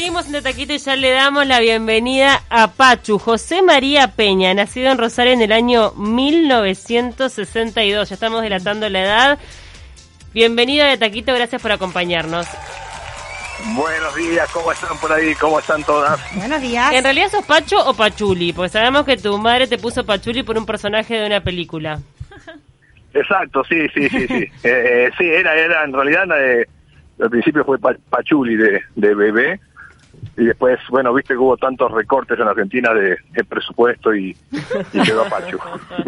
[0.00, 4.90] seguimos en Taquito y ya le damos la bienvenida a Pachu, José María Peña, nacido
[4.90, 8.08] en Rosario en el año 1962.
[8.08, 9.38] Ya estamos delatando la edad.
[10.32, 12.46] Bienvenido a Taquito, gracias por acompañarnos.
[13.74, 15.34] Buenos días, ¿cómo están por ahí?
[15.34, 16.18] ¿Cómo están todas?
[16.34, 16.94] Buenos días.
[16.94, 18.54] ¿En realidad sos Pacho o Pachuli?
[18.54, 21.98] Porque sabemos que tu madre te puso Pachuli por un personaje de una película.
[23.12, 24.44] Exacto, sí, sí, sí, sí.
[24.64, 26.66] Eh, eh, sí, era, era, en realidad, eh,
[27.22, 29.60] al principio fue pa- Pachuli de, de bebé,
[30.40, 34.34] y después, bueno, viste que hubo tantos recortes en Argentina de, de presupuesto y,
[34.92, 35.58] y quedó Pachu.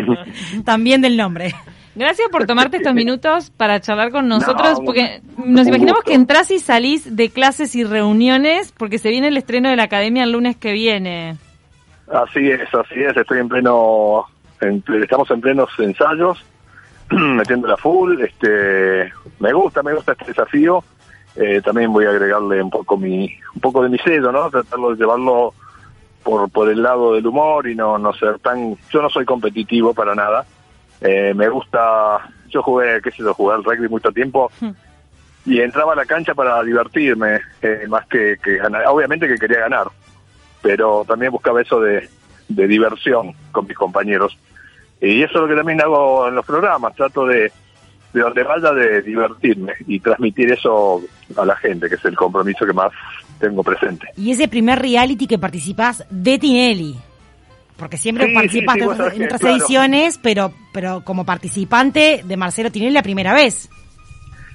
[0.64, 1.54] También del nombre.
[1.94, 6.08] Gracias por tomarte estos minutos para charlar con nosotros, No, porque nos imaginamos gusto.
[6.10, 9.82] que entras y salís de clases y reuniones, porque se viene el estreno de la
[9.84, 11.36] academia el lunes que viene.
[12.10, 14.24] Así es, así es, estoy en pleno,
[14.62, 16.42] en- estamos en plenos ensayos,
[17.10, 20.82] metiéndola full, este, me gusta, me gusta este desafío,
[21.36, 24.50] eh, también voy a agregarle un poco mi, un poco de mi sello, ¿no?
[24.50, 25.54] Tratarlo de llevarlo
[26.22, 29.94] por, por el lado del humor y no, no ser tan, yo no soy competitivo
[29.94, 30.44] para nada,
[31.00, 34.50] eh, me gusta, yo jugué, qué sé yo, jugué al rugby mucho tiempo
[35.44, 39.60] y entraba a la cancha para divertirme, eh, más que, que ganar, obviamente que quería
[39.60, 39.88] ganar,
[40.60, 42.08] pero también buscaba eso de,
[42.48, 44.38] de diversión con mis compañeros.
[45.00, 47.50] Y eso es lo que también hago en los programas, trato de,
[48.12, 51.02] de donde vaya de divertirme y transmitir eso
[51.36, 52.92] a la gente, que es el compromiso que más
[53.40, 54.06] tengo presente.
[54.16, 56.96] Y ese primer reality que participás de Tinelli.
[57.76, 59.56] Porque siempre Sí, participaste sí, sí, vos en otras- que, en otras claro.
[59.56, 63.68] ediciones, pero pero como participante de Marcelo Tinelli la primera vez.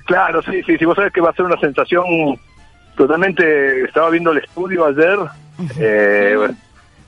[0.05, 2.05] Claro, sí, sí, sí, vos sabés que va a ser una sensación
[2.95, 5.17] totalmente, estaba viendo el estudio ayer,
[5.79, 6.35] eh,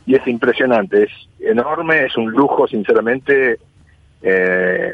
[0.06, 3.58] y es impresionante, es enorme, es un lujo, sinceramente,
[4.22, 4.94] eh,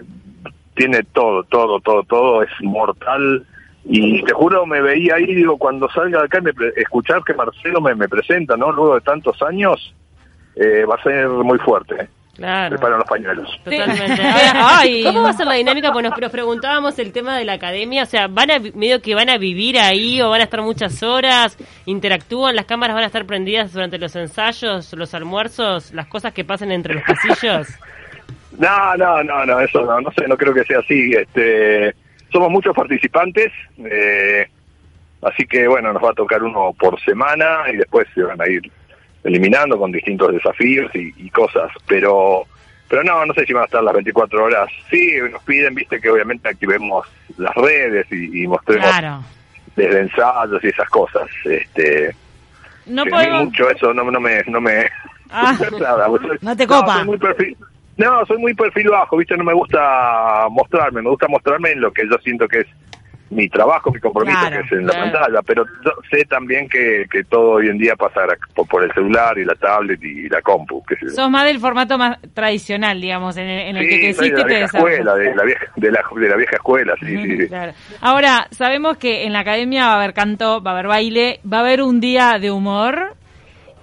[0.75, 3.45] tiene todo, todo, todo, todo, es mortal,
[3.85, 7.33] y te juro, me veía ahí, digo, cuando salga de acá, me pre- escuchar que
[7.33, 8.71] Marcelo me, me presenta, ¿no?
[8.71, 9.93] Luego de tantos años,
[10.55, 12.07] eh, va a ser muy fuerte.
[12.35, 12.75] Claro.
[12.75, 13.49] Preparan los pañuelos.
[13.63, 14.21] Totalmente.
[14.53, 15.93] Ahora, ¿Cómo va a ser la dinámica?
[15.93, 19.15] Pues nos, nos preguntábamos el tema de la academia, o sea, van a medio que
[19.15, 23.07] van a vivir ahí o van a estar muchas horas, interactúan, las cámaras van a
[23.07, 27.67] estar prendidas durante los ensayos, los almuerzos, las cosas que pasan entre los pasillos.
[28.59, 31.11] No, no, no, no, eso no, no sé, no creo que sea así.
[31.13, 31.93] Este,
[32.31, 34.47] somos muchos participantes, eh,
[35.21, 38.47] así que bueno, nos va a tocar uno por semana y después se van a
[38.47, 38.61] ir
[39.23, 42.43] eliminando con distintos desafíos y, y cosas, pero
[42.87, 44.69] pero no, no sé si van a estar las 24 horas.
[44.91, 49.23] Sí, nos piden, viste, que obviamente activemos las redes y, y mostremos Claro.
[49.75, 51.27] desde ensayos y esas cosas.
[51.45, 52.15] Este,
[52.85, 53.45] No podemos...
[53.45, 54.87] mucho eso no, no me no me
[55.31, 55.57] Ah.
[55.81, 56.07] nada,
[56.41, 56.97] No te copa.
[56.97, 57.57] soy muy perfil,
[57.97, 61.91] no, soy muy perfil bajo, viste, no me gusta mostrarme, me gusta mostrarme en lo
[61.91, 62.67] que yo siento que es
[63.31, 65.11] mi trabajo, mi compromiso, Claro, que es en la claro.
[65.11, 68.21] pantalla, pero yo sé también que, que todo hoy en día pasa
[68.53, 71.97] por, por el celular y la tablet y la compu, que Sos más del formato
[71.97, 74.99] más tradicional, digamos, en el, en el que Sí, creciste de la te vieja desarrollaste.
[75.01, 77.47] escuela, de la vieja, de la, de la vieja escuela, sí, sí, sí.
[77.47, 77.73] Claro.
[78.01, 81.57] Ahora, sabemos que en la academia va a haber canto, va a haber baile, va
[81.57, 83.15] a haber un día de humor.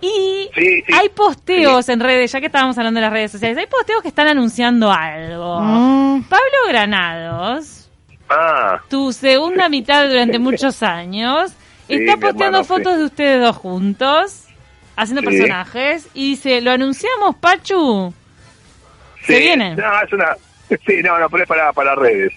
[0.03, 0.93] Y Sí, sí.
[0.93, 4.09] hay posteos en redes, ya que estábamos hablando de las redes sociales, hay posteos que
[4.09, 5.61] están anunciando algo.
[5.61, 6.25] Mm.
[6.25, 7.89] Pablo Granados,
[8.29, 11.53] Ah, tu segunda mitad durante muchos años,
[11.87, 12.69] Sí, está posteando hermano, sí.
[12.69, 14.45] fotos de ustedes dos juntos,
[14.97, 15.27] haciendo Sí.
[15.37, 18.13] personajes, y dice, ¿lo anunciamos, Pachu?
[19.21, 19.77] Sí, ¿Se viene?
[19.77, 20.35] No, es una.
[20.69, 22.33] Sí, no, no, pero es para, para redes.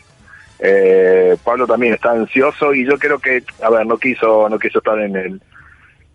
[0.59, 4.79] Eh, Pablo también está ansioso y yo creo que, a ver, no quiso, no quiso
[4.79, 5.41] estar en el,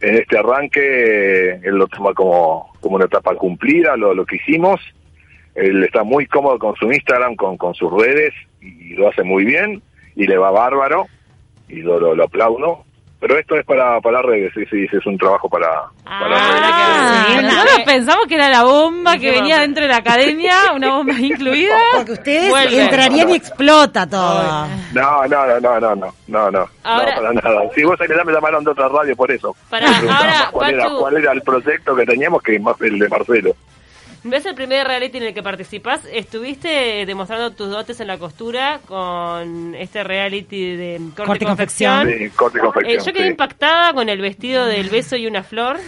[0.01, 4.81] en este arranque, él lo toma como, como una etapa cumplida, lo, lo que hicimos.
[5.55, 9.45] Él está muy cómodo con su Instagram, con, con sus redes y lo hace muy
[9.45, 9.83] bien
[10.17, 11.07] y le va bárbaro
[11.69, 12.85] y lo, lo, lo aplaudo.
[13.21, 15.69] Pero esto es para, para redes, sí, sí, es un trabajo para,
[16.05, 17.37] para Ah, redes.
[17.37, 21.13] Sí, nosotros pensamos que era la bomba que venía dentro de la academia, una bomba
[21.21, 21.77] incluida.
[21.97, 22.83] Porque ustedes Vuelve.
[22.83, 24.67] entrarían y explota todo.
[24.95, 27.61] No, no, no, no, no, no, no, no, Ahora- no, para nada.
[27.75, 29.55] Si vos sabés que ya me llamaron de otra radio por eso.
[29.69, 33.55] Para- ahora, cuál, era, cuál era el proyecto que teníamos que más el de Marcelo.
[34.23, 36.03] ¿Ves el primer reality en el que participás?
[36.13, 42.01] Estuviste demostrando tus dotes en la costura con este reality de corte, Corte y confección.
[42.03, 42.31] confección.
[42.31, 43.29] Sí, corte y Eh, yo quedé sí.
[43.31, 45.79] impactada con el vestido del beso y una flor.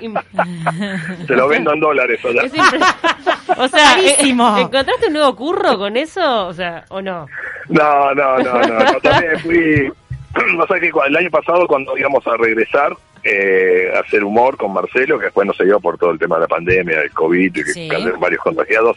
[1.26, 2.20] Se lo vendo en dólares.
[2.24, 2.42] O sea.
[2.44, 4.56] Es impre- o sea, eh, Carísimo.
[4.58, 6.46] ¿encontraste un nuevo curro con eso?
[6.46, 7.26] O sea, ¿o no?
[7.68, 8.78] No, no, no, no.
[8.78, 9.92] no, también fui.
[10.56, 15.18] No sé que el año pasado, cuando íbamos a regresar eh, hacer humor con Marcelo,
[15.18, 17.64] que después no se dio por todo el tema de la pandemia, del COVID, y
[17.64, 17.88] que Sí.
[18.18, 18.96] varios contagiados,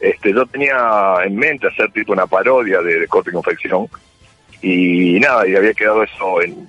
[0.00, 3.88] este, yo tenía en mente hacer tipo una parodia de, de corte y confección.
[4.62, 6.66] Y nada, y había quedado eso en,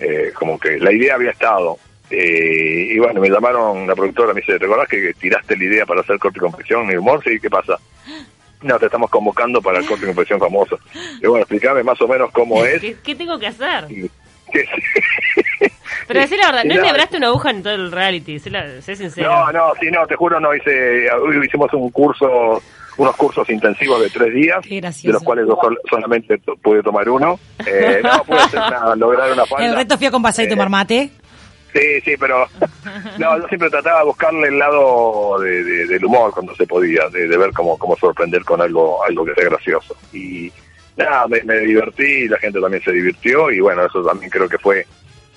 [0.00, 1.78] eh, como que la idea había estado.
[2.10, 5.86] Eh, y bueno, me llamaron la productora, me dice, ¿te acordás que tiraste la idea
[5.86, 7.22] para hacer corte y confección y humor?
[7.24, 7.78] Sí, ¿qué pasa?
[8.62, 10.78] No, te estamos convocando para el corte y confección famoso.
[11.20, 12.80] Y bueno, explícame más o menos cómo es.
[12.80, 13.84] ¿Qué, qué tengo que hacer?
[13.90, 14.08] y-
[14.52, 14.66] que-
[16.06, 18.96] Pero decir la verdad, no enhebraste una aguja en todo el reality, sé, la- sé
[18.96, 19.30] sincero.
[19.30, 21.06] No, no, sí, no, te juro, no hice,
[21.44, 22.62] hicimos un curso,
[22.96, 25.06] unos cursos intensivos de tres días, Qué gracioso.
[25.08, 27.38] de los cuales yo sol- solamente pude tomar uno.
[27.66, 29.66] Eh, no pude hacer nada, lograr una falda.
[29.66, 31.10] El reto fui a compasar y Eh, tomar mate.
[31.72, 32.46] Sí, sí, pero
[33.18, 37.08] no, yo siempre trataba de buscarle el lado de- de- del humor cuando se podía,
[37.08, 39.96] de, de ver cómo, cómo sorprender con algo, algo que sea gracioso.
[40.12, 40.52] Y
[40.96, 44.58] nada, me, me divertí, la gente también se divirtió y bueno, eso también creo que
[44.58, 44.86] fue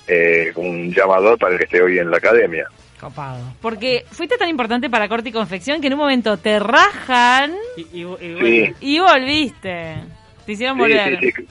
[0.08, 2.66] eh, un llamador para el que esté hoy en la academia.
[3.00, 3.54] Copado.
[3.62, 7.82] Porque fuiste tan importante para corte y confección que en un momento te rajan Y,
[7.82, 8.74] y- y bueno, Sí.
[8.82, 9.96] y volviste.
[10.46, 11.20] Te hicieron Sí, volver.
[11.20, 11.48] sí, sí.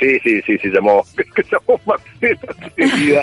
[0.00, 1.04] Sí, sí, sí, sí, llamó,
[1.52, 3.22] llamó Marcela enseguida,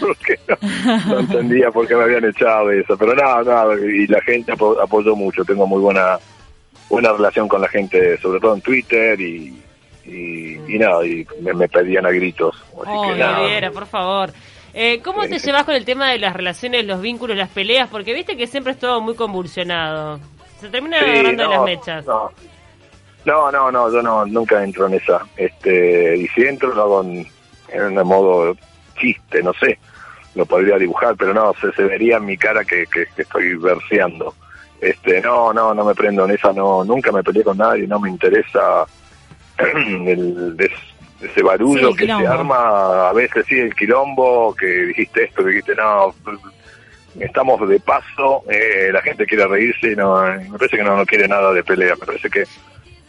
[0.00, 4.06] porque no, no entendía por qué me habían echado de eso, pero nada, nada, y
[4.08, 6.18] la gente apo- apoyó mucho, tengo muy buena
[6.88, 9.62] buena relación con la gente, sobre todo en Twitter y,
[10.04, 13.70] y, y nada, y me, me pedían a gritos, así Oh, que nada.
[13.70, 14.32] Por favor.
[14.72, 17.88] Eh, ¿Cómo te llevas con el tema de las relaciones, los vínculos, las peleas?
[17.90, 20.20] Porque viste que siempre es todo muy convulsionado.
[20.60, 22.06] Se termina Sí, agarrando de no, las mechas.
[22.06, 22.30] No.
[23.24, 25.26] no, no, no, yo no, nunca entro en esa.
[25.36, 27.26] Este, y si entro lo hago en,
[27.70, 28.56] en un modo
[29.00, 29.78] chiste, no sé,
[30.36, 33.54] lo podría dibujar, pero no, se, se vería en mi cara que, que, que estoy
[33.56, 34.34] verseando.
[34.80, 37.98] Este, no, no, no me prendo en esa, no, nunca me peleé con nadie, no
[37.98, 38.84] me interesa
[40.06, 40.70] el, des-
[41.20, 45.50] ese barullo Sí, que se arma, a veces sí, el quilombo, que dijiste esto, que
[45.50, 46.14] dijiste no,
[47.18, 51.04] estamos de paso, eh, la gente quiere reírse, y no, me parece que no, no
[51.04, 52.44] quiere nada de pelea, me parece que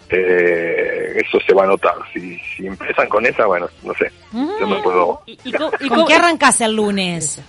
[0.10, 1.96] eh, eso se va a notar.
[2.14, 5.22] Si, si empiezan con esa, bueno, no sé, yo me puedo...
[5.26, 7.42] ¿Y, y ¿Con qué arrancás el lunes?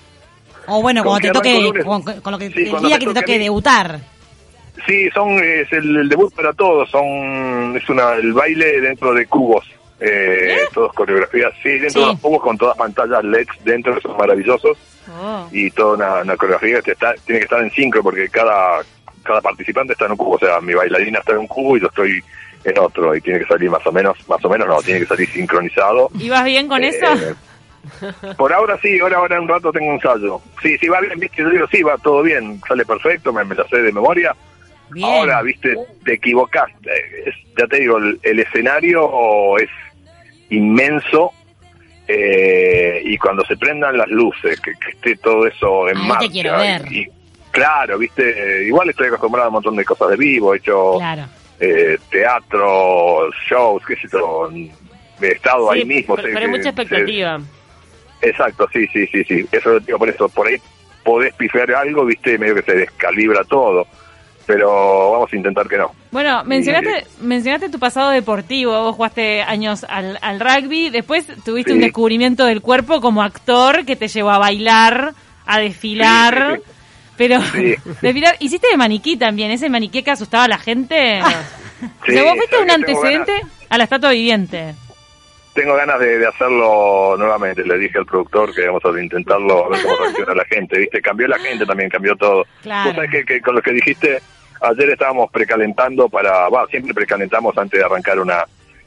[0.69, 3.15] O bueno, ¿Con cuando te toque, con, con lo que, Sí, el día que te
[3.15, 3.99] toque debutar.
[4.87, 9.27] Sí, son es el, el debut para todos, son es una el baile dentro de
[9.27, 9.65] cubos,
[10.01, 12.01] eh, todos coreografías, sí, dentro Sí.
[12.01, 14.79] de los cubos con todas pantallas LEDs dentro, son maravillosos
[15.21, 15.49] Oh.
[15.51, 18.81] y toda una, una coreografía que está, tiene que estar en sincro porque cada
[19.25, 21.81] cada participante está en un cubo, o sea, mi bailarina está en un cubo y
[21.81, 22.23] yo estoy
[22.65, 25.07] en otro y tiene que salir más o menos, más o menos no, tiene que
[25.07, 26.09] salir sincronizado.
[26.19, 27.07] ¿Y vas bien con Eh, eso?
[28.37, 30.41] Por ahora sí, ahora ahora en un rato tengo un ensayo.
[30.63, 33.55] Sí, sí va bien, viste, yo digo, sí, va todo bien, sale perfecto, me, me
[33.57, 34.35] la sé de memoria.
[34.91, 35.07] Bien.
[35.09, 35.75] Ahora, viste,
[36.05, 36.91] te equivocaste.
[37.27, 39.69] Es- ya te digo, el, el escenario es
[40.51, 41.33] inmenso
[42.09, 46.09] eh, y cuando se prendan las luces, que, que esté todo eso en Ahí te
[46.09, 46.29] marcha.
[46.31, 46.93] quiero ver.
[46.93, 47.09] y-
[47.51, 51.27] claro, viste, igual estoy acostumbrado a un montón de cosas de vivo, he hecho Claro.
[51.61, 54.51] eh, teatro, shows, qué sé yo,
[55.21, 56.17] he estado Sí, ahí mismo.
[56.17, 57.41] pero, sé pero hay mucha expectativa.
[58.21, 59.47] exacto, sí, sí, sí, sí.
[59.53, 60.57] Eso digo por eso, por ahí
[61.05, 63.87] podés pifiar algo, viste, medio que se descalibra todo.
[64.47, 65.93] Pero vamos a intentar que no.
[66.11, 71.77] Bueno, mencionaste, mencionaste tu pasado deportivo, vos jugaste años al, al rugby, después tuviste Sí.
[71.77, 75.15] un descubrimiento del cuerpo como actor que te llevó a bailar,
[75.47, 76.73] a desfilar, Sí, sí,
[77.17, 77.41] pero
[78.03, 81.21] desfilar, hiciste de maniquí también, ese maniquí que asustaba a la gente.
[82.07, 83.33] Sí, o sea, vos fuiste un antecedente
[83.69, 84.75] a la estatua viviente.
[85.55, 87.65] Tengo ganas de, de hacerlo nuevamente.
[87.65, 90.79] Le dije al productor que vamos a intentarlo, a ver cómo reacciona la gente.
[90.79, 91.03] ¿Viste?
[91.03, 92.45] Cambió la gente también, cambió todo.
[92.63, 92.89] Claro.
[92.89, 94.21] Vos sabés que, que con lo que dijiste,
[94.61, 96.49] ayer estábamos precalentando para.
[96.49, 98.45] Va, siempre precalentamos antes de arrancar una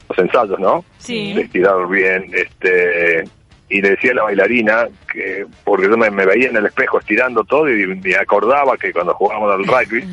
[0.08, 0.84] los ensayos, ¿no?
[0.98, 1.34] Sí.
[1.34, 2.30] De estirar bien.
[2.32, 3.24] este
[3.68, 6.98] Y le decía a la bailarina, que porque yo me, me veía en el espejo
[6.98, 10.04] estirando todo y me acordaba que cuando jugábamos al rugby,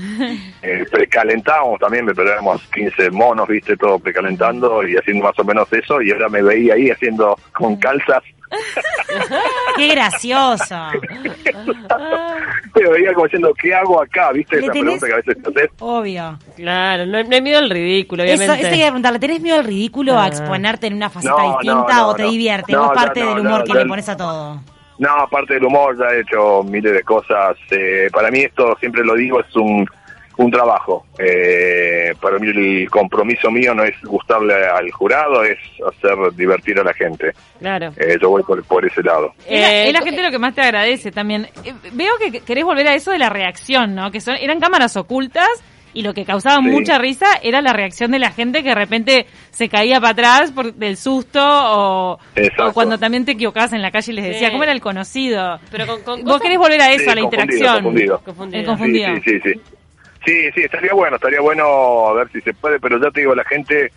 [0.62, 5.72] eh, precalentábamos también, me éramos 15 monos, viste, todo precalentando y haciendo más o menos
[5.72, 8.24] eso, y ahora me veía ahí haciendo con calzas,
[9.78, 10.76] Qué gracioso.
[12.84, 14.32] me veía como diciendo, ¿qué hago acá?
[14.32, 14.58] ¿Viste?
[14.58, 14.84] ¿Le Esa tenés?
[15.00, 15.72] pregunta que a veces te haces.
[15.80, 16.40] Obvio.
[16.56, 18.62] Claro, no, no hay miedo al ridículo, Eso, obviamente.
[18.62, 20.28] eso quería preguntarle, ¿tenés miedo al ridículo a Ah.
[20.28, 22.30] exponerte en una faceta No, distinta no, o te no.
[22.32, 22.72] divierte?
[22.74, 24.62] No, ya parte no, del humor no, que ya- le pones a todo.
[25.00, 27.58] No, aparte del humor, ya he hecho miles de cosas.
[27.72, 29.86] Eh, para mí esto, siempre lo digo, es un,
[30.38, 31.06] un trabajo.
[31.18, 36.84] Eh, para mí el compromiso mío no es gustarle al jurado, es hacer divertir a
[36.84, 37.32] la gente.
[37.60, 37.92] Claro.
[37.98, 39.34] Eh, yo voy por, por ese lado.
[39.48, 41.48] Es la, Eh, es la gente lo que más te agradece también.
[41.64, 44.12] Eh, Veo que querés volver a eso de la reacción, ¿no?
[44.12, 45.48] Que son eran cámaras ocultas
[45.96, 46.64] y lo que causaba Sí.
[46.72, 50.52] mucha risa era la reacción de la gente que de repente se caía para atrás
[50.52, 52.18] por del susto o,
[52.74, 54.52] cuando también te equivocabas en la calle y les decía, Sí.
[54.54, 55.60] ¿cómo era el conocido?
[55.70, 57.84] Pero con, con Vos cosas- querés volver a eso, Sí, a la confundido, interacción.
[57.84, 58.20] confundido.
[58.26, 58.60] Confundido.
[58.60, 59.08] El confundido.
[59.18, 59.62] Sí, sí, sí,
[60.26, 60.52] sí.
[60.54, 63.46] Sí, estaría bueno, estaría bueno a ver si se puede, pero ya te digo, la
[63.46, 63.92] gente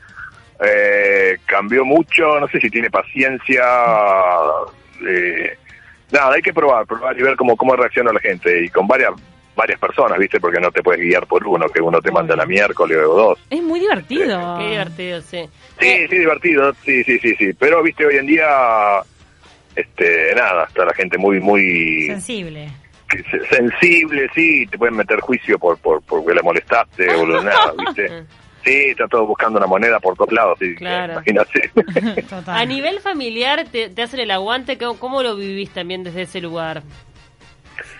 [0.64, 3.64] eh, cambió mucho, no sé si tiene paciencia,
[5.06, 5.58] eh,
[6.10, 8.64] nada, hay que probar, probar y ver cómo, cómo reacciona la gente.
[8.64, 9.12] Y con varias
[9.56, 10.38] varias personas, ¿viste?
[10.38, 13.38] Porque no te puedes guiar por uno, que uno te manda la miércoles o dos.
[13.50, 14.58] Es muy divertido.
[14.58, 15.48] Qué divertido, sí.
[15.80, 17.52] Sí, sí, divertido, sí, sí, sí, sí.
[17.58, 18.46] Pero, viste, hoy en día,
[19.74, 22.68] este, nada, está la gente muy, muy Sensible.
[23.50, 28.24] Sensible, sí, te pueden meter juicio por, por, porque le molestaste o lo nada, viste.
[28.64, 31.12] Sí, está todo buscando una moneda por todos lados, sí, Claro.
[31.12, 31.70] imagínate.
[32.28, 32.56] Total.
[32.56, 36.40] A nivel familiar, te, te hacen el aguante, ¿cómo, cómo lo vivís también desde ese
[36.40, 36.82] lugar?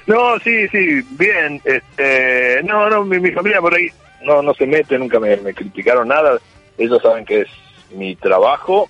[0.07, 1.61] No, sí, sí, bien.
[1.65, 3.89] Este, no, no, mi, mi familia por ahí
[4.23, 6.39] no no se mete, nunca me, me criticaron nada.
[6.79, 7.49] Ellos saben que es
[7.91, 8.89] mi trabajo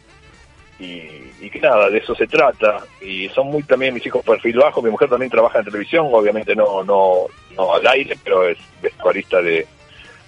[0.78, 1.02] y,
[1.40, 2.84] y que nada, de eso se trata.
[3.00, 4.82] Y son muy también mis hijos perfil bajo.
[4.82, 9.40] Mi mujer también trabaja en televisión, obviamente no no no al aire, pero es vestuarista
[9.40, 9.66] de,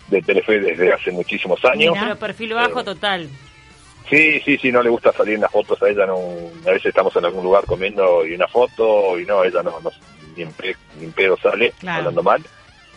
[0.09, 1.93] de Telefe desde hace muchísimos años.
[1.95, 2.03] Mirá.
[2.05, 3.29] Pero perfil bajo Eh, total.
[4.09, 6.07] Sí, sí, sí, no le gusta salir en las fotos a ella.
[6.07, 6.17] No,
[6.67, 9.91] a veces estamos en algún lugar comiendo y una foto y no, ella no, no
[10.35, 11.99] ni, en pe- ni en pedo sale, Claro.
[11.99, 12.43] hablando mal.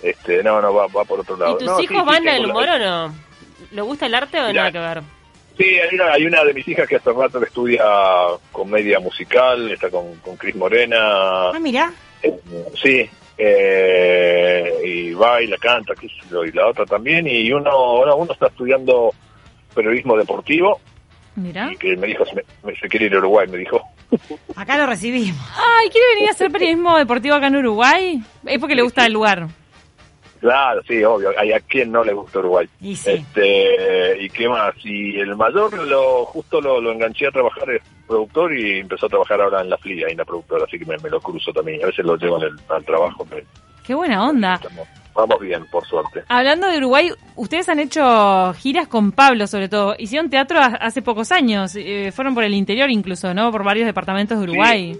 [0.02, 1.56] Este, no, no, va, va por otro lado.
[1.56, 3.16] ¿Y tus No, sí, hijos sí, van al la- humor o no?
[3.72, 4.54] ¿Le gusta el arte o Mirá.
[4.54, 5.04] nada que ver?
[5.58, 7.84] Sí, hay una, hay una de mis hijas que hace rato que estudia
[8.52, 11.50] comedia musical, está con, con Cris Morena.
[11.50, 11.92] Ah, mira.
[12.24, 12.34] Eh,
[12.82, 17.28] sí, eh, y baila, canta, qué sé yo, y la otra también.
[17.28, 19.14] Y uno, no, uno está estudiando
[19.76, 20.80] periodismo deportivo
[21.36, 21.72] Mira.
[21.72, 23.82] y que me dijo, se, me- me- se quiere ir a Uruguay, me dijo.
[24.56, 25.40] Acá lo recibimos.
[25.56, 28.22] Ay, ¿quiere venir a hacer periodismo deportivo acá en Uruguay?
[28.46, 29.48] Es porque le gusta el lugar.
[30.42, 31.30] Claro, sí, obvio.
[31.38, 32.68] Hay a quien no le gusta Uruguay.
[32.82, 33.12] Y sí.
[33.12, 34.74] Este, ¿Y qué más?
[34.84, 39.10] Y el mayor lo justo lo, lo enganché a trabajar, es productor y empezó a
[39.10, 41.84] trabajar ahora en la FLIA, en la productora, así que me, me lo cruzo también.
[41.84, 43.26] A veces lo llevo en el- al trabajo.
[43.30, 43.46] pero
[43.86, 44.56] Qué buena onda.
[44.56, 46.24] estamos- vamos bien, por suerte.
[46.28, 49.94] Hablando de Uruguay, ustedes han hecho giras con Pablo, sobre todo.
[50.00, 51.76] Hicieron teatro ha- hace pocos años.
[51.76, 53.52] eh, fueron por el interior incluso, ¿no?
[53.52, 54.98] Por varios departamentos de Uruguay.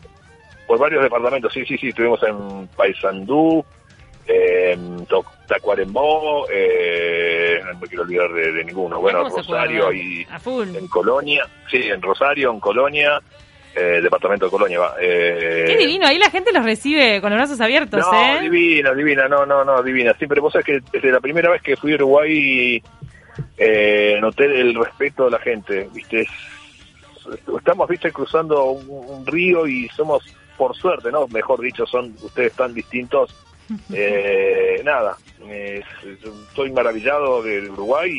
[0.68, 1.88] Por varios departamentos, sí, sí, sí.
[1.90, 3.66] Estuvimos en Paysandú,
[5.08, 9.00] To- Tacuarembó, eh, no me quiero olvidar de, de ninguno.
[9.02, 10.26] Bueno, ¿Cómo se Rosario y
[10.78, 13.20] en Colonia, sí, en Rosario, en Colonia,
[13.76, 14.96] eh, departamento de Colonia va.
[15.02, 16.08] Eh, Qué divino.
[16.08, 18.40] Ahí la gente los recibe con los brazos abiertos, No, ¿eh?
[18.42, 20.14] divina, divina, no, no, no, divina.
[20.14, 22.82] Siempre vos sabés que desde la primera vez que fui a Uruguay
[23.58, 26.30] eh, noté el respeto de la gente, viste, Es-
[27.58, 30.24] estamos, viste, cruzando un, un río y somos,
[30.58, 31.28] por suerte, ¿no?
[31.28, 33.36] Mejor dicho, son ustedes tan distintos.
[33.94, 35.18] Eh, nada,
[35.50, 35.86] es-
[36.50, 38.10] estoy maravillado de Uruguay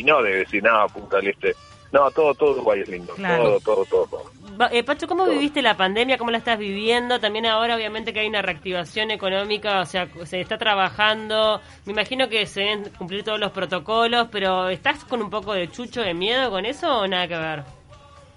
[0.00, 1.54] y, no de decir nada, Punta del Este.
[1.92, 3.44] No, todo, todo Uruguay es lindo, Claro.
[3.44, 4.32] todo, todo, todo, todo.
[4.60, 6.18] Va- eh, Pacho, ¿cómo viviste la pandemia?
[6.18, 7.20] ¿Cómo la estás viviendo?
[7.20, 11.60] También ahora obviamente que hay una reactivación económica, o sea, se está trabajando.
[11.84, 15.70] Me imagino que se deben cumplir todos los protocolos, pero ¿estás con un poco de
[15.70, 17.62] chucho de miedo con eso o nada que ver?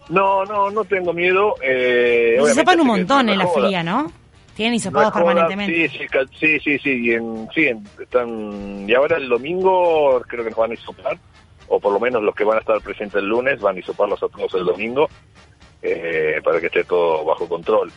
[0.10, 1.56] No, no, no tengo miedo.
[1.62, 4.12] Eh, Y se sopan un montón no en la fría, ¿no?
[4.60, 5.88] Tienen No hisopados joda, permanentemente.
[5.88, 10.44] Sí, sí, sí, sí, sí, y, en- sí, en- están, y ahora el domingo creo
[10.44, 11.18] que nos van a hisopar,
[11.70, 14.22] o por lo menos los que van a estar presentes el lunes van a hisoparlos
[14.22, 15.08] a todos el domingo,
[15.82, 17.90] eh, para que esté todo bajo control.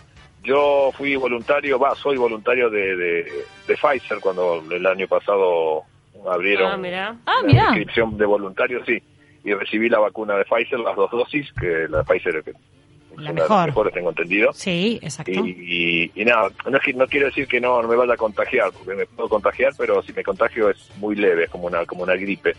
[0.45, 3.25] Yo fui voluntario, va, soy voluntario de, de,
[3.67, 5.83] de Pfizer cuando el año pasado
[6.31, 7.17] abrieron Ah, mirá.
[7.27, 9.03] Ah, la inscripción de voluntarios, sí,
[9.43, 12.45] y recibí la vacuna de Pfizer, las dos dosis, que la de Pfizer
[13.17, 13.51] La mejor.
[13.59, 14.53] las mejores, tengo entendido.
[14.53, 15.31] Sí, exacto.
[15.33, 18.15] Y, y, y nada, no, es que, no quiero decir que no, no me vaya
[18.15, 21.67] a contagiar, porque me puedo contagiar, pero si me contagio es muy leve, es como
[21.67, 22.55] una, como una gripe.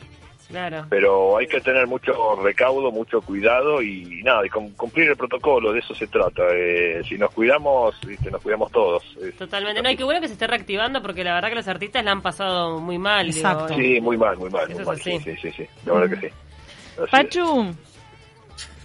[0.49, 0.85] Claro.
[0.87, 5.71] Pero hay que tener mucho recaudo, mucho cuidado y, nada, y con- cumplir el protocolo,
[5.73, 6.43] de eso se trata.
[6.53, 8.29] Eh, si nos cuidamos, ¿viste?
[8.29, 9.01] nos cuidamos todos.
[9.39, 9.81] Totalmente.
[9.81, 12.11] No, y qué bueno que se esté reactivando porque la verdad que los artistas la
[12.11, 13.25] han pasado muy mal.
[13.31, 13.73] digo, Exacto.
[13.73, 14.65] Sí, muy mal, muy mal.
[14.69, 14.95] Eso Muy es mal.
[14.97, 15.11] así.
[15.19, 16.33] Sí, sí, sí, sí, la verdad que sí.
[16.97, 17.09] Así es.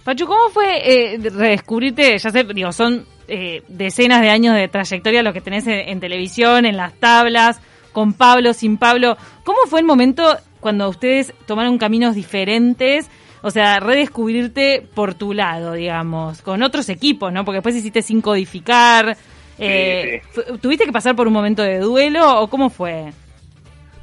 [0.09, 2.17] Pachu, ¿cómo fue eh, redescubrirte?
[2.17, 5.99] Ya sé, digo, son eh, decenas de años de trayectoria lo que tenés en, en
[5.99, 7.61] televisión, en las tablas,
[7.91, 9.17] con Pablo, sin Pablo.
[9.43, 13.07] ¿Cómo fue el momento cuando ustedes tomaron caminos diferentes?
[13.43, 17.45] O sea, redescubrirte por tu lado, digamos, con otros equipos, ¿no?
[17.45, 19.15] Porque después hiciste sin codificar.
[19.59, 23.13] Eh, Sí, ¿Tuviste que pasar por un momento de duelo o cómo fue?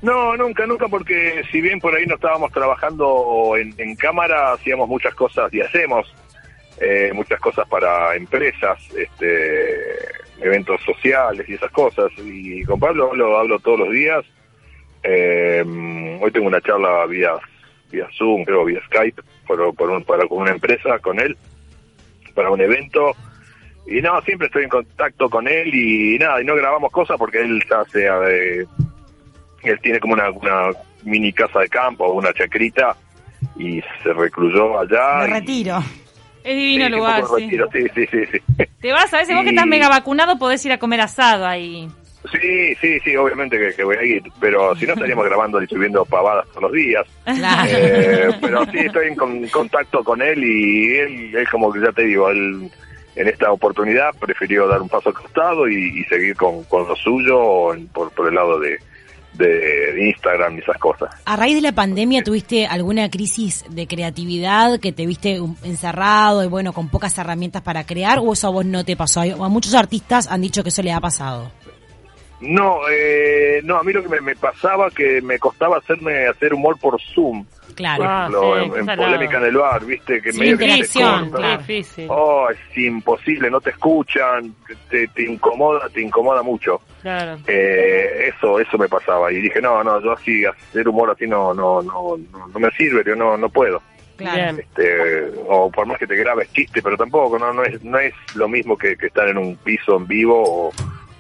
[0.07, 4.89] No, nunca, nunca, porque si bien por ahí no estábamos trabajando en, en cámara, hacíamos
[4.89, 6.15] muchas cosas y hacemos
[6.81, 10.07] eh, muchas cosas para empresas, este,
[10.41, 12.13] eventos sociales y esas cosas.
[12.19, 14.25] Y con Pablo hablo, hablo todos los días.
[15.03, 15.65] Eh,
[16.21, 17.33] hoy tengo una charla vía
[17.91, 21.37] vía Zoom, creo, vía Skype, por, un, para con una empresa, con él,
[22.33, 23.11] para un evento.
[23.89, 27.41] Y no, siempre estoy en contacto con él y nada, y no grabamos cosas porque
[27.41, 28.69] él ya sea de
[29.71, 30.71] él tiene como una, una
[31.05, 32.97] mini casa de campo, una chacrita,
[33.59, 35.19] y se recluyó allá.
[35.25, 35.79] Me y- retiro.
[36.45, 37.43] Es divino Sí, lugar, sí.
[37.45, 38.65] retiro, sí, sí, sí, sí.
[38.81, 41.45] Te vas, a veces vos que Y- estás mega vacunado podés ir a comer asado
[41.47, 41.89] ahí.
[42.33, 45.67] Sí, sí, sí, obviamente que, que voy a ir, pero si no estaríamos grabando y
[45.67, 47.05] subiendo pavadas todos los días.
[47.25, 47.71] Claro.
[47.73, 51.93] Eh, pero sí estoy en con- contacto con él y él, él como que ya
[51.93, 52.71] te digo, él
[53.17, 56.95] en esta oportunidad prefirió dar un paso al costado y, y seguir con, con lo
[56.97, 58.79] suyo en- por, por el lado de,
[59.37, 61.11] de Instagram y esas cosas.
[61.25, 66.49] A raíz de la pandemia, ¿tuviste alguna crisis de creatividad que te viste encerrado y
[66.49, 69.21] bueno, con pocas herramientas para crear o eso a vos no te pasó?
[69.21, 71.51] A muchos artistas han dicho que eso le ha pasado.
[72.41, 76.53] No, eh, no, a mí lo que me, me pasaba que me costaba hacerme hacer
[76.53, 77.47] humor por Zoom.
[77.77, 77.99] Claro.
[78.03, 80.89] Por Ah, ejemplo, sí, en, polémica en el bar, viste, que Sí, medio que te
[80.89, 81.59] claro.
[81.59, 82.07] difícil.
[82.09, 84.55] Oh, es imposible, no te escuchan,
[84.91, 86.81] te, te incomoda, te incomoda mucho.
[87.03, 87.39] Claro.
[87.47, 91.53] Eh, eso, eso me pasaba y dije no, no, yo así hacer humor así no,
[91.55, 93.81] no, no, no, no me sirve, yo no, no puedo.
[94.17, 94.57] Claro.
[94.59, 98.15] Este, o por más que te grabes chiste, pero tampoco, no, no es, no es
[98.35, 100.73] lo mismo que, que estar en un piso en vivo o,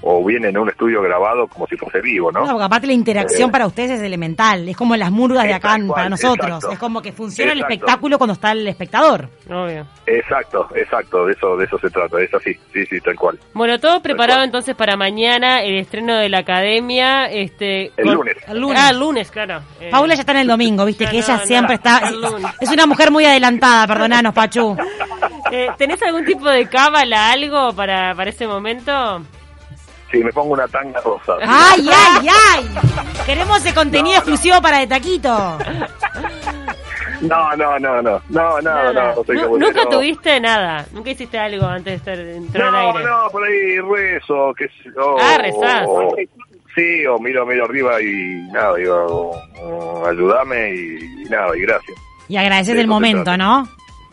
[0.02, 2.40] o bien en un estudio grabado como si fuese vivo, ¿no?
[2.44, 3.52] No, porque aparte la interacción Eh.
[3.52, 6.70] para ustedes es elemental, es como las murgas de acá cual, para nosotros, exacto.
[6.72, 9.28] es como que funciona el espectáculo cuando está el espectador.
[9.50, 9.86] Obvio.
[10.06, 13.38] Exacto, exacto, de eso, de eso se trata, es así, sí, sí, tal cual.
[13.54, 17.26] Bueno, todo preparado entonces para mañana, el estreno de la academia.
[17.26, 18.36] Este, El lunes.
[18.46, 18.80] El lunes.
[18.82, 19.60] Ah, el lunes, claro.
[19.80, 21.98] Eh, Paula ya está en el domingo, viste que ella no, siempre está...
[22.08, 22.46] el lunes.
[22.60, 24.76] Es una mujer muy adelantada, perdonanos, Pachu.
[25.50, 29.22] eh, ¿Tenés algún tipo de cábala, algo para, para ese momento?
[30.16, 31.34] Sí, me pongo una tanga rosa.
[31.46, 31.88] ¡Ay,
[32.20, 32.70] ay, ay!
[33.26, 34.18] Queremos ese contenido No, no.
[34.32, 35.58] exclusivo para De Taquito.
[37.22, 39.14] No, no, no, no, no, no, no, Nada.
[39.14, 39.90] no, soy Nu- como nunca no.
[39.90, 40.86] tuviste nada.
[40.92, 43.04] Nunca hiciste algo antes de estar entrar al No, aire.
[43.10, 44.66] no, por ahí rezo, que
[45.00, 45.86] o, Ah, rezás.
[46.74, 49.32] sí, o miro medio arriba y nada, digo,
[49.62, 51.96] o, ayúdame y, y nada, y gracias.
[52.28, 53.36] Y agradeces Sí, el momento.
[53.36, 53.66] ¿no?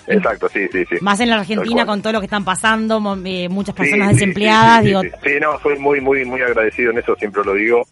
[0.07, 0.95] Exacto, sí, sí, sí.
[1.01, 4.77] Más en la Argentina con todo lo que están pasando, eh, muchas personas sí, desempleadas,
[4.79, 5.29] sí, sí, digo, sí, sí.
[5.29, 7.85] Sí, no, soy muy, muy, muy agradecido en eso, siempre lo digo,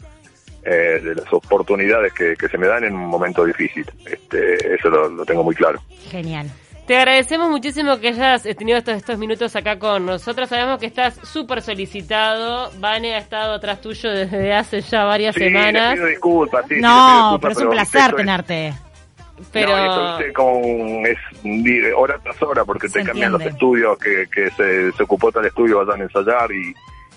[0.64, 3.86] eh, de las oportunidades que, que se me dan en un momento difícil.
[4.06, 5.82] Este, eso lo, lo tengo muy claro.
[6.10, 6.50] genial.
[6.86, 10.50] Te agradecemos muchísimo que hayas tenido estos, estos minutos acá con nosotros.
[10.50, 12.70] Sabemos que estás súper solicitado.
[12.80, 15.92] Vane ha estado atrás tuyo desde hace ya varias Sí, semanas.
[15.92, 16.62] le pido disculpas.
[16.68, 18.74] sí, sí, le pido No, disculpas, pero es un placer esto es- tenerte.
[19.52, 23.98] Pero No, esto es con es hora tras hora porque Se te cambian los estudios
[23.98, 26.74] que, que se, se ocupó tal estudio vayan a ensayar y,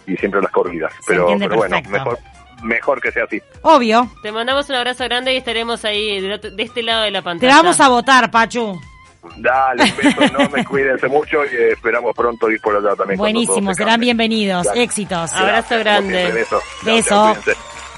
[0.07, 0.93] y siempre las corridas.
[1.07, 2.19] Pero, bueno, mejor
[2.63, 3.43] mejor que sea así.
[3.63, 4.09] Obvio.
[4.23, 7.57] te mandamos un abrazo grande y estaremos ahí de este lado de la Te pantalla.
[7.57, 8.81] vamos a votar, Pachu.
[9.37, 13.19] Dale, un beso enorme, cuídense mucho y esperamos pronto ir por allá también.
[13.19, 14.65] Buenísimo, se serán bienvenidos.
[14.67, 14.83] Dale.
[14.83, 15.33] Éxitos.
[15.33, 16.31] Abrazo grande.
[16.33, 17.35] siempre, beso.
[17.45, 17.55] Chao.